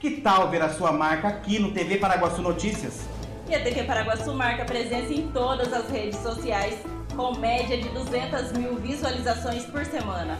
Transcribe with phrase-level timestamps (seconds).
[0.00, 3.06] Que tal ver a sua marca aqui no TV Paraguaçu Notícias?
[3.46, 6.78] E a TV Paraguaçu marca presença em todas as redes sociais,
[7.14, 10.38] com média de 200 mil visualizações por semana.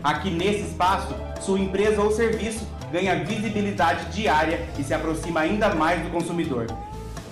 [0.00, 6.00] Aqui nesse espaço, sua empresa ou serviço ganha visibilidade diária e se aproxima ainda mais
[6.00, 6.68] do consumidor.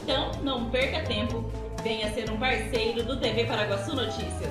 [0.03, 1.45] Então, não perca tempo.
[1.85, 4.51] Venha ser um parceiro do TV Paraguaçu Notícias.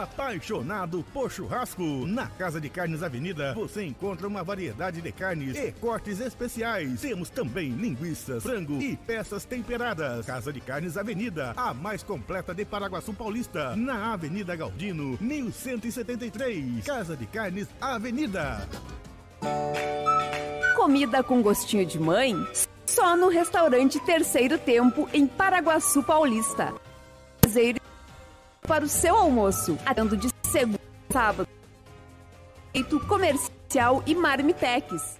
[0.00, 1.82] Apaixonado por churrasco?
[2.06, 7.02] Na Casa de Carnes Avenida você encontra uma variedade de carnes e cortes especiais.
[7.02, 10.24] Temos também linguiças, frango e peças temperadas.
[10.24, 16.82] Casa de Carnes Avenida, a mais completa de Paraguaçu Paulista, na Avenida Galdino, 1173.
[16.82, 18.66] Casa de Carnes Avenida.
[20.76, 22.34] Comida com gostinho de mãe?
[22.86, 26.72] Só no restaurante Terceiro Tempo, em Paraguaçu Paulista.
[28.66, 31.48] Para o seu almoço, atendo de segunda a sábado.
[32.72, 35.18] Feito comercial e marmitex.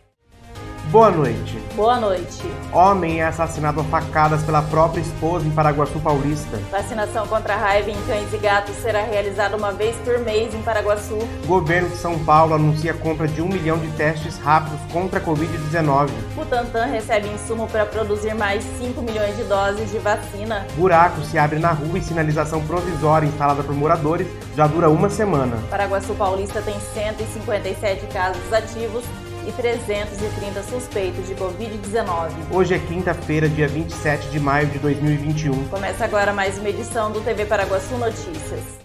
[0.91, 1.56] Boa noite.
[1.77, 2.42] Boa noite.
[2.72, 6.56] Homem é assassinado a facadas pela própria esposa em Paraguaçu Paulista.
[6.69, 10.60] Vacinação contra a raiva em cães e gatos será realizada uma vez por mês em
[10.62, 11.16] Paraguaçu.
[11.47, 15.22] Governo de São Paulo anuncia a compra de um milhão de testes rápidos contra a
[15.22, 16.10] Covid-19.
[16.34, 20.66] Butantan recebe insumo para produzir mais 5 milhões de doses de vacina.
[20.75, 25.56] Buraco se abre na rua e sinalização provisória instalada por moradores já dura uma semana.
[25.70, 29.04] Paraguaçu Paulista tem 157 casos ativos
[29.47, 32.31] e 330 suspeitos de Covid-19.
[32.53, 35.69] Hoje é quinta-feira, dia 27 de maio de 2021.
[35.69, 38.81] Começa agora mais uma edição do TV Paraguaçu Notícias.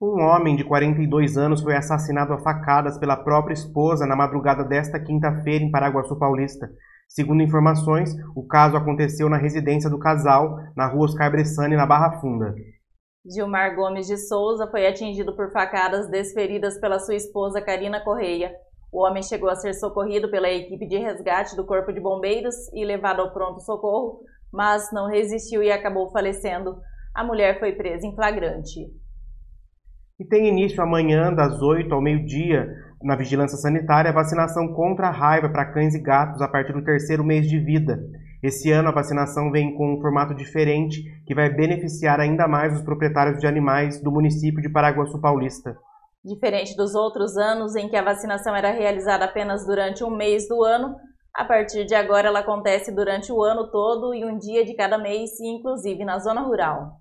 [0.00, 4.98] Um homem de 42 anos foi assassinado a facadas pela própria esposa na madrugada desta
[4.98, 6.68] quinta-feira em Paraguaçu Paulista.
[7.08, 12.20] Segundo informações, o caso aconteceu na residência do casal, na rua Oscar Bressani, na Barra
[12.20, 12.54] Funda.
[13.26, 18.52] Gilmar Gomes de Souza foi atingido por facadas desferidas pela sua esposa Karina Correia.
[18.92, 22.84] O homem chegou a ser socorrido pela equipe de resgate do Corpo de Bombeiros e
[22.84, 24.20] levado ao pronto-socorro,
[24.52, 26.76] mas não resistiu e acabou falecendo.
[27.14, 28.86] A mulher foi presa em flagrante.
[30.20, 32.66] E tem início amanhã, das 8 ao meio-dia,
[33.00, 36.82] na vigilância sanitária, a vacinação contra a raiva para cães e gatos a partir do
[36.82, 38.00] terceiro mês de vida.
[38.42, 42.82] Esse ano a vacinação vem com um formato diferente que vai beneficiar ainda mais os
[42.82, 45.76] proprietários de animais do município de Paraguaçu Paulista.
[46.24, 50.64] Diferente dos outros anos em que a vacinação era realizada apenas durante um mês do
[50.64, 50.96] ano,
[51.32, 54.98] a partir de agora ela acontece durante o ano todo e um dia de cada
[54.98, 56.98] mês, inclusive na zona rural.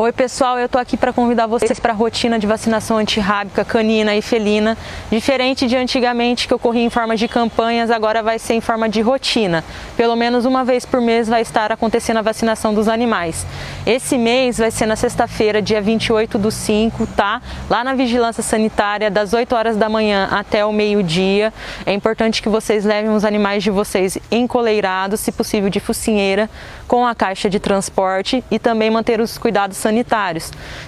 [0.00, 4.14] Oi pessoal, eu estou aqui para convidar vocês para a rotina de vacinação antirrábica canina
[4.14, 4.78] e felina.
[5.10, 9.00] Diferente de antigamente que ocorria em forma de campanhas, agora vai ser em forma de
[9.00, 9.64] rotina.
[9.96, 13.44] Pelo menos uma vez por mês vai estar acontecendo a vacinação dos animais.
[13.84, 17.42] Esse mês vai ser na sexta-feira, dia 28 do 5, tá?
[17.68, 21.52] Lá na Vigilância Sanitária, das 8 horas da manhã até o meio-dia.
[21.84, 26.48] É importante que vocês levem os animais de vocês encoleirados, se possível de focinheira,
[26.86, 29.87] com a caixa de transporte e também manter os cuidados sanitários,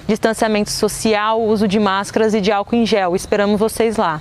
[0.07, 3.15] distanciamento social, uso de máscaras e de álcool em gel.
[3.17, 4.21] Esperamos vocês lá.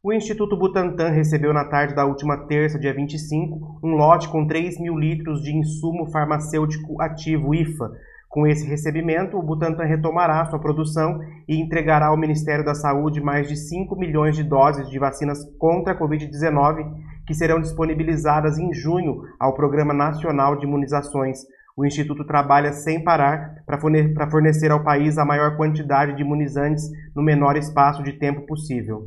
[0.00, 4.80] O Instituto Butantan recebeu na tarde da última terça, dia 25, um lote com 3
[4.80, 7.90] mil litros de insumo farmacêutico ativo IFA.
[8.28, 11.18] Com esse recebimento, o Butantan retomará sua produção
[11.48, 15.92] e entregará ao Ministério da Saúde mais de 5 milhões de doses de vacinas contra
[15.92, 16.86] a Covid-19
[17.28, 21.40] que serão disponibilizadas em junho ao Programa Nacional de Imunizações.
[21.76, 26.84] O Instituto trabalha sem parar para fornecer ao país a maior quantidade de imunizantes
[27.14, 29.06] no menor espaço de tempo possível.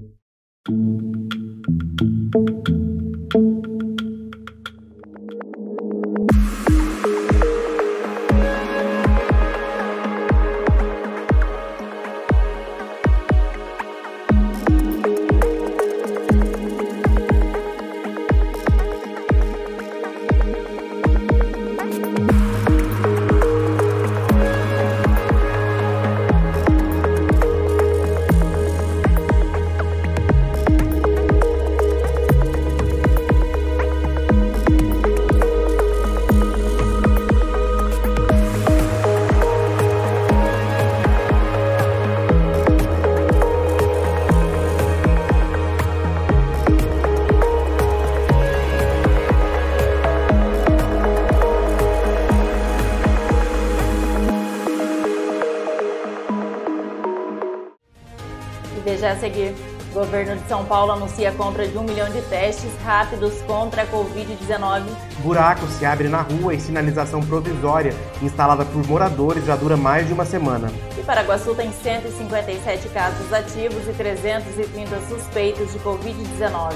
[59.11, 59.53] A seguir.
[59.91, 63.81] O governo de São Paulo anuncia a compra de um milhão de testes rápidos contra
[63.81, 64.83] a Covid-19.
[65.19, 70.13] Buraco se abre na rua e sinalização provisória instalada por moradores já dura mais de
[70.13, 70.71] uma semana.
[70.97, 76.73] E Paraguaçu tem 157 casos ativos e 330 suspeitos de Covid-19.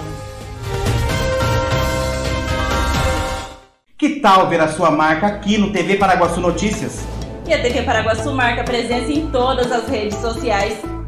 [3.98, 7.06] Que tal ver a sua marca aqui no TV Paraguaçu Notícias?
[7.48, 10.78] E a TV Paraguaçu marca presença em todas as redes sociais,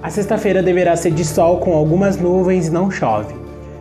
[0.00, 3.34] A sexta-feira deverá ser de sol com algumas nuvens e não chove.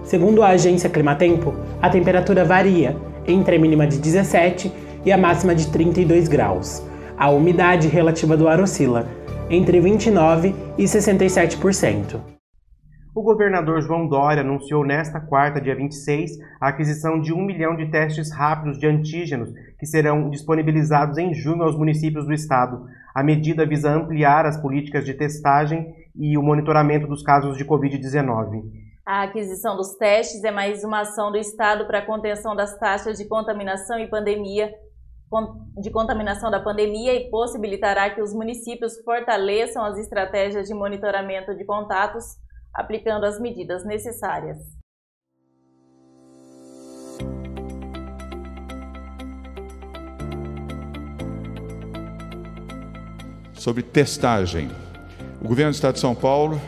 [0.03, 2.97] Segundo a agência Climatempo, a temperatura varia
[3.27, 4.71] entre a mínima de 17
[5.05, 6.83] e a máxima de 32 graus.
[7.15, 9.07] A umidade relativa do ar oscila
[9.47, 12.19] entre 29 e 67%.
[13.17, 16.31] O governador João Dória anunciou nesta quarta, dia 26,
[16.61, 21.63] a aquisição de um milhão de testes rápidos de antígenos que serão disponibilizados em junho
[21.63, 22.85] aos municípios do estado.
[23.15, 28.63] A medida visa ampliar as políticas de testagem e o monitoramento dos casos de Covid-19.
[29.05, 33.17] A aquisição dos testes é mais uma ação do Estado para a contenção das taxas
[33.17, 34.69] de contaminação e pandemia,
[35.79, 41.65] de contaminação da pandemia e possibilitará que os municípios fortaleçam as estratégias de monitoramento de
[41.65, 42.25] contatos,
[42.73, 44.57] aplicando as medidas necessárias.
[53.53, 54.86] Sobre testagem.
[55.47, 56.61] O governo do Estado de São Paulo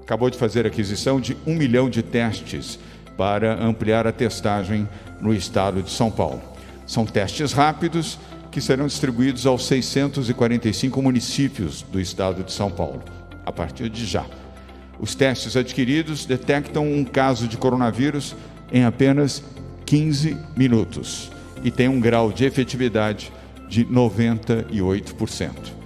[0.00, 2.78] acabou de fazer aquisição de um milhão de testes
[3.14, 4.88] para ampliar a testagem
[5.20, 6.40] no estado de São Paulo.
[6.86, 8.18] São testes rápidos
[8.50, 13.02] que serão distribuídos aos 645 municípios do estado de São Paulo,
[13.44, 14.24] a partir de já.
[14.98, 18.34] Os testes adquiridos detectam um caso de coronavírus
[18.72, 19.44] em apenas
[19.84, 21.30] 15 minutos
[21.62, 23.30] e tem um grau de efetividade
[23.68, 25.83] de 98%.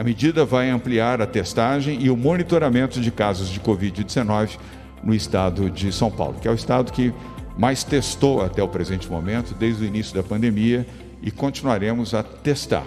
[0.00, 4.58] A medida vai ampliar a testagem e o monitoramento de casos de Covid-19
[5.04, 7.12] no estado de São Paulo, que é o estado que
[7.58, 10.86] mais testou até o presente momento, desde o início da pandemia,
[11.20, 12.86] e continuaremos a testar.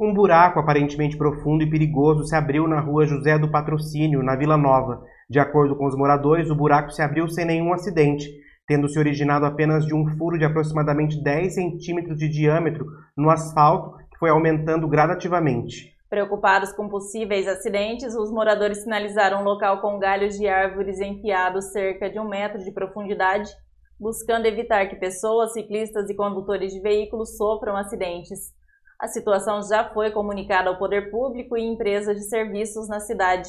[0.00, 4.56] Um buraco aparentemente profundo e perigoso se abriu na rua José do Patrocínio, na Vila
[4.56, 5.02] Nova.
[5.28, 8.26] De acordo com os moradores, o buraco se abriu sem nenhum acidente,
[8.66, 13.96] tendo se originado apenas de um furo de aproximadamente 10 centímetros de diâmetro no asfalto,
[14.10, 15.94] que foi aumentando gradativamente.
[16.08, 22.08] Preocupados com possíveis acidentes, os moradores sinalizaram um local com galhos de árvores enfiados cerca
[22.08, 23.50] de um metro de profundidade,
[23.98, 28.52] buscando evitar que pessoas, ciclistas e condutores de veículos sofram acidentes.
[28.98, 33.48] A situação já foi comunicada ao poder público e empresas de serviços na cidade.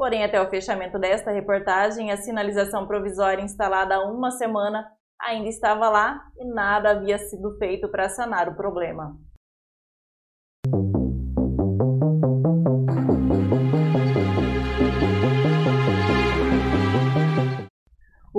[0.00, 4.90] Porém, até o fechamento desta reportagem, a sinalização provisória instalada há uma semana
[5.20, 9.14] ainda estava lá e nada havia sido feito para sanar o problema.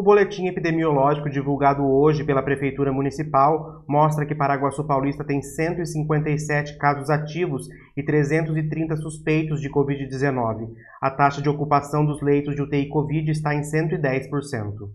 [0.01, 7.08] O boletim epidemiológico divulgado hoje pela Prefeitura Municipal mostra que Paraguaçu Paulista tem 157 casos
[7.12, 10.70] ativos e 330 suspeitos de Covid-19.
[11.00, 14.89] A taxa de ocupação dos leitos de UTI Covid está em 110%.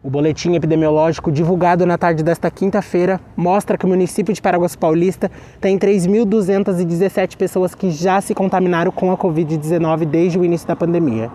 [0.00, 5.28] O boletim epidemiológico divulgado na tarde desta quinta-feira mostra que o município de Paraguaçu Paulista
[5.60, 11.32] tem 3.217 pessoas que já se contaminaram com a Covid-19 desde o início da pandemia.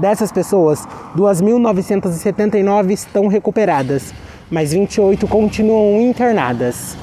[0.00, 4.14] Dessas pessoas, 2.979 estão recuperadas,
[4.50, 6.96] mas 28 continuam internadas.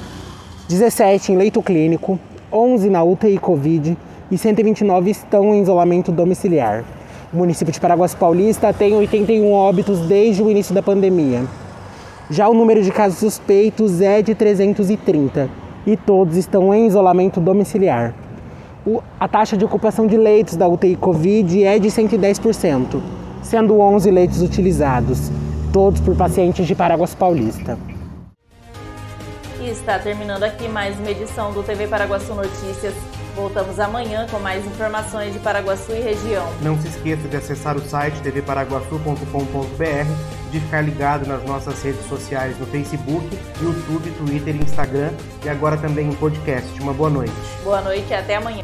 [0.67, 2.19] 17 em leito clínico,
[2.51, 3.95] 11 na UTI Covid
[4.31, 6.83] e 129 estão em isolamento domiciliar.
[7.31, 11.43] O município de Paraguaçu Paulista tem 81 óbitos desde o início da pandemia.
[12.31, 15.47] Já o número de casos suspeitos é de 330
[15.85, 18.15] e todos estão em isolamento domiciliar
[19.19, 23.01] a taxa de ocupação de leitos da UTI Covid é de 110%,
[23.43, 25.31] sendo 11 leitos utilizados,
[25.73, 27.77] todos por pacientes de Paraguaçu Paulista.
[29.59, 32.93] E está terminando aqui mais uma edição do TV Paraguaçu Notícias.
[33.35, 36.47] Voltamos amanhã com mais informações de Paraguaçu e região.
[36.61, 42.57] Não se esqueça de acessar o site tvparaguaçu.com.br de ficar ligado nas nossas redes sociais
[42.57, 43.27] no Facebook,
[43.61, 45.11] YouTube, Twitter e Instagram
[45.43, 46.81] e agora também em podcast.
[46.81, 47.33] Uma boa noite.
[47.63, 48.63] Boa noite e até amanhã.